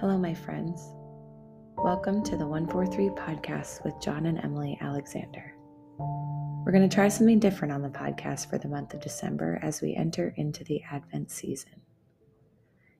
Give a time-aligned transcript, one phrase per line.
[0.00, 0.92] Hello, my friends.
[1.76, 5.52] Welcome to the 143 podcast with John and Emily Alexander.
[5.98, 9.82] We're going to try something different on the podcast for the month of December as
[9.82, 11.80] we enter into the Advent season.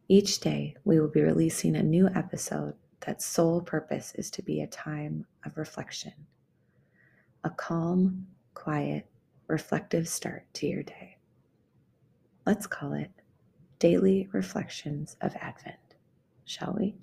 [0.09, 2.75] Each day, we will be releasing a new episode
[3.07, 6.15] that sole purpose is to be a time of reflection,
[7.45, 9.07] a calm, quiet,
[9.47, 11.19] reflective start to your day.
[12.45, 13.13] Let's call it
[13.79, 15.79] Daily Reflections of Advent
[16.49, 16.95] shall we?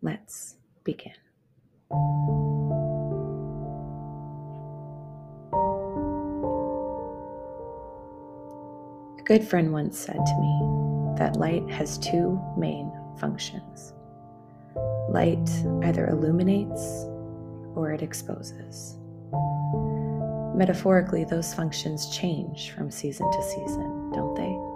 [0.00, 1.12] Let's begin.
[9.18, 13.92] A good friend once said to me that light has two main functions
[15.08, 15.50] light
[15.84, 17.04] either illuminates
[17.74, 18.96] or it exposes.
[20.54, 24.71] Metaphorically, those functions change from season to season, don't they?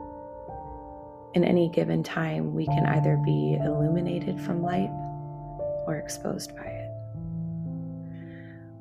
[1.37, 4.89] In any given time, we can either be illuminated from light
[5.87, 6.91] or exposed by it.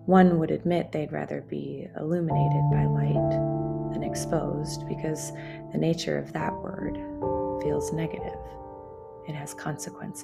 [0.06, 3.30] One would admit they'd rather be illuminated by light
[3.92, 5.34] than exposed because
[5.74, 6.94] the nature of that word
[7.62, 8.40] feels negative.
[9.28, 10.24] It has consequences.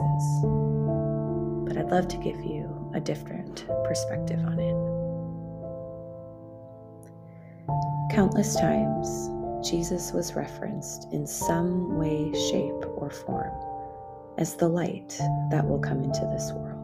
[1.67, 4.77] But I'd love to give you a different perspective on it.
[8.15, 9.29] Countless times,
[9.63, 13.51] Jesus was referenced in some way, shape, or form
[14.37, 15.17] as the light
[15.51, 16.77] that will come into this world.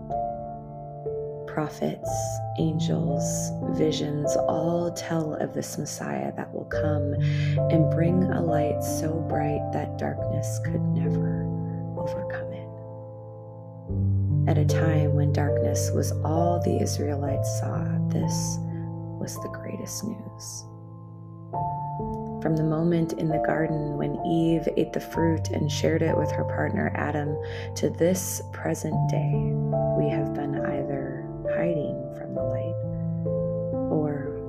[1.47, 2.09] Prophets,
[2.59, 7.13] angels, visions all tell of this Messiah that will come
[7.71, 11.45] and bring a light so bright that darkness could never
[11.97, 12.67] overcome it.
[14.51, 18.59] At a time when darkness was all the Israelites saw, this
[19.19, 20.63] was the greatest news.
[22.47, 26.31] From the moment in the garden when Eve ate the fruit and shared it with
[26.31, 27.37] her partner Adam
[27.75, 29.33] to this present day,
[29.97, 32.85] we have been either hiding from the light
[33.91, 34.39] or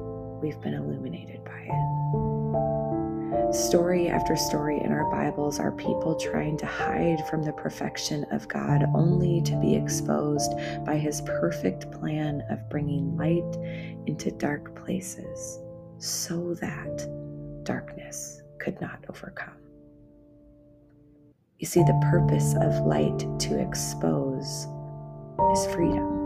[0.41, 3.53] we've been illuminated by it.
[3.53, 8.47] Story after story in our Bibles are people trying to hide from the perfection of
[8.47, 10.53] God only to be exposed
[10.87, 13.57] by his perfect plan of bringing light
[14.07, 15.59] into dark places
[15.99, 17.28] so that
[17.69, 19.59] darkness could not overcome.
[21.59, 24.67] You see, the purpose of light to expose
[25.53, 26.19] is freedom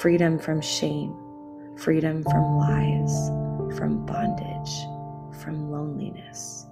[0.00, 1.14] freedom from shame,
[1.76, 3.28] freedom from lies,
[3.76, 4.72] from bondage,
[5.42, 6.66] from loneliness.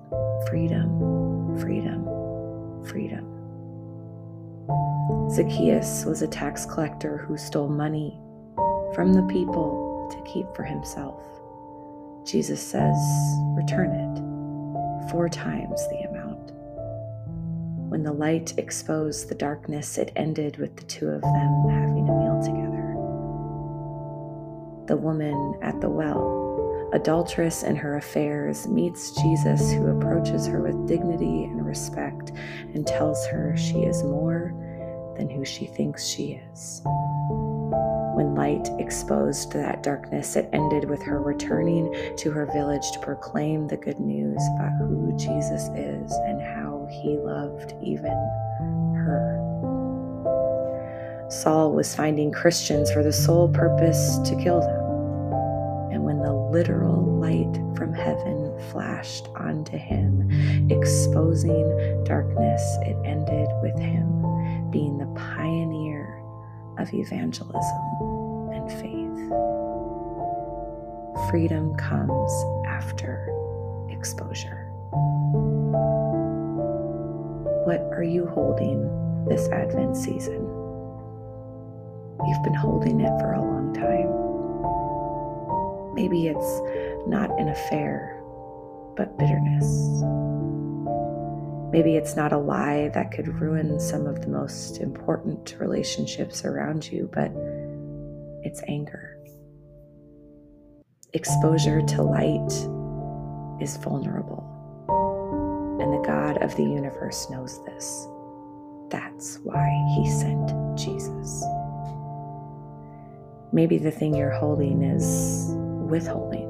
[0.48, 2.04] Freedom, freedom,
[2.86, 3.26] freedom.
[5.30, 8.18] Zacchaeus was a tax collector who stole money
[8.94, 11.37] from the people to keep for himself.
[12.30, 12.98] Jesus says,
[13.56, 16.52] return it four times the amount.
[17.88, 22.12] When the light exposed the darkness, it ended with the two of them having a
[22.12, 22.92] meal together.
[24.88, 30.86] The woman at the well, adulteress in her affairs, meets Jesus, who approaches her with
[30.86, 32.32] dignity and respect
[32.74, 34.52] and tells her she is more
[35.16, 36.82] than who she thinks she is.
[38.18, 43.68] When light exposed that darkness, it ended with her returning to her village to proclaim
[43.68, 48.10] the good news about who Jesus is and how he loved even
[48.96, 49.38] her.
[51.30, 55.92] Saul was finding Christians for the sole purpose to kill them.
[55.92, 60.28] And when the literal light from heaven flashed onto him,
[60.72, 66.20] exposing darkness, it ended with him being the pioneer
[66.78, 69.30] of evangelism and faith.
[71.30, 72.32] Freedom comes
[72.66, 73.28] after
[73.90, 74.70] exposure.
[77.64, 78.88] What are you holding
[79.28, 80.40] this Advent season?
[82.26, 84.14] You've been holding it for a long time.
[85.94, 86.60] Maybe it's
[87.08, 88.22] not an affair,
[88.96, 90.02] but bitterness.
[91.70, 96.90] Maybe it's not a lie that could ruin some of the most important relationships around
[96.90, 97.30] you, but
[98.42, 99.18] it's anger.
[101.12, 102.52] Exposure to light
[103.62, 104.44] is vulnerable,
[105.80, 108.06] and the God of the universe knows this.
[108.90, 111.44] That's why he sent Jesus.
[113.52, 115.50] Maybe the thing you're holding is
[115.88, 116.48] withholding.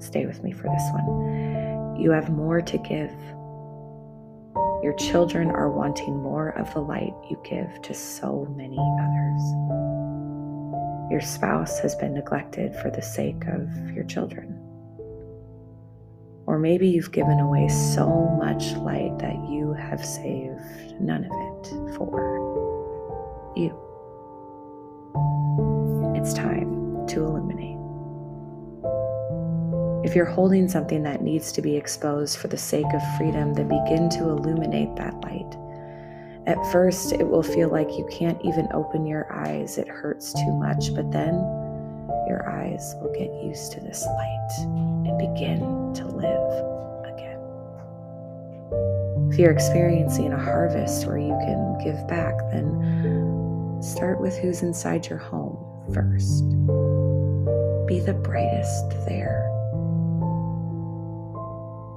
[0.00, 1.96] Stay with me for this one.
[2.00, 3.12] You have more to give.
[4.82, 9.42] Your children are wanting more of the light you give to so many others.
[11.10, 14.60] Your spouse has been neglected for the sake of your children.
[16.46, 21.96] Or maybe you've given away so much light that you have saved none of it
[21.96, 23.74] for you.
[26.16, 27.45] It's time to illuminate.
[30.06, 33.66] If you're holding something that needs to be exposed for the sake of freedom, then
[33.66, 35.52] begin to illuminate that light.
[36.46, 40.52] At first, it will feel like you can't even open your eyes, it hurts too
[40.52, 41.34] much, but then
[42.28, 44.48] your eyes will get used to this light
[45.08, 46.52] and begin to live
[47.12, 47.40] again.
[49.32, 55.08] If you're experiencing a harvest where you can give back, then start with who's inside
[55.08, 55.58] your home
[55.92, 56.48] first.
[57.88, 59.55] Be the brightest there.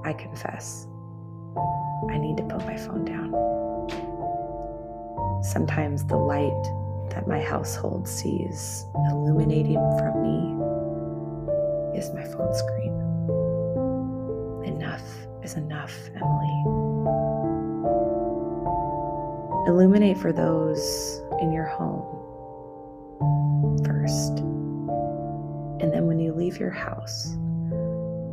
[0.04, 0.86] I confess,
[2.10, 3.30] I need to put my phone down.
[5.42, 6.62] Sometimes the light
[7.10, 12.94] that my household sees illuminating from me is my phone screen.
[14.64, 15.02] Enough
[15.42, 16.62] is enough, Emily.
[19.66, 22.06] Illuminate for those in your home
[23.84, 24.38] first.
[25.82, 27.34] And then when you leave your house,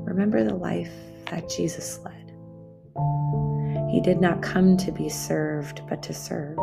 [0.06, 0.94] remember the life
[1.32, 2.14] that Jesus led.
[3.92, 6.58] He did not come to be served, but to serve.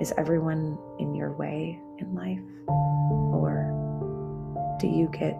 [0.00, 2.40] Is everyone in your way in life?
[3.32, 5.38] Or do you get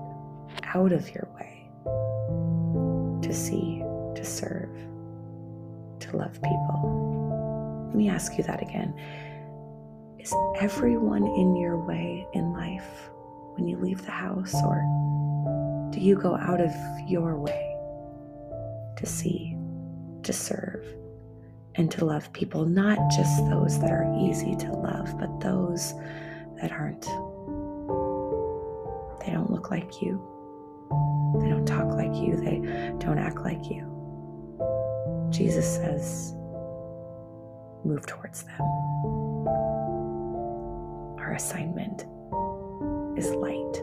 [0.75, 1.69] out of your way
[3.23, 3.79] to see,
[4.15, 4.71] to serve,
[6.01, 7.89] to love people?
[7.89, 8.95] Let me ask you that again.
[10.19, 13.11] Is everyone in your way in life
[13.55, 14.83] when you leave the house, or
[16.03, 16.73] you go out of
[17.07, 17.77] your way
[18.97, 19.57] to see,
[20.25, 20.85] to serve,
[21.77, 22.65] and to love people?
[22.67, 25.95] Not just those that are easy to love, but those
[26.61, 27.03] that aren't.
[29.25, 30.21] They don't look like you.
[31.41, 32.37] They don't talk like you.
[32.37, 32.59] They
[32.99, 33.89] don't act like you.
[35.31, 36.35] Jesus says,
[37.85, 38.61] move towards them.
[41.19, 42.07] Our assignment
[43.17, 43.83] is light.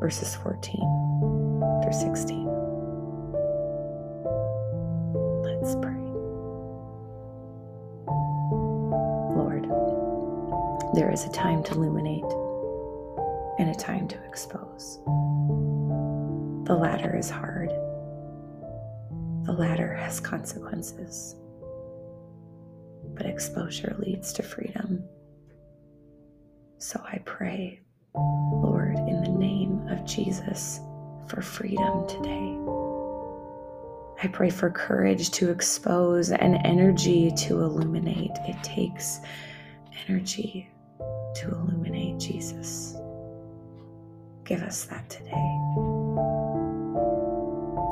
[0.00, 0.76] verses 14
[1.82, 2.44] through 16.
[5.42, 5.96] Let's pray.
[9.36, 9.64] Lord,
[10.94, 12.24] there is a time to illuminate
[13.58, 14.98] and a time to expose.
[16.66, 17.70] The latter is hard.
[19.44, 21.36] The latter has consequences.
[23.14, 25.04] But exposure leads to freedom.
[26.78, 27.80] So I pray,
[29.90, 30.80] of Jesus
[31.26, 32.56] for freedom today.
[34.22, 38.32] I pray for courage to expose and energy to illuminate.
[38.48, 39.20] It takes
[40.08, 40.70] energy
[41.36, 42.96] to illuminate Jesus.
[44.44, 45.32] Give us that today.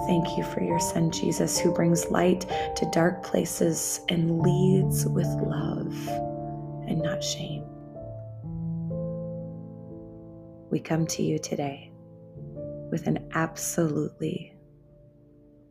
[0.07, 5.26] Thank you for your son Jesus, who brings light to dark places and leads with
[5.26, 6.09] love
[6.87, 7.64] and not shame.
[10.75, 11.93] We come to you today
[12.90, 14.57] with an absolutely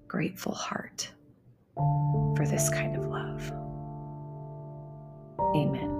[0.07, 1.11] grateful heart
[1.75, 3.51] for this kind of love.
[5.57, 5.92] Amen.